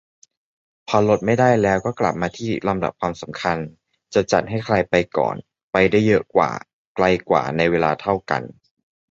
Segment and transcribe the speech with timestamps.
[0.87, 3.57] พอลดไม่ได้แล้ว ก็กลับมาที่ลำดับความสำคัญ
[4.13, 5.35] จะจัดให้ใครไปก่อน-
[5.71, 6.49] ไปได้เยอะกว่า-
[6.95, 8.41] ไกลกว่าในเวลาเท่ากัน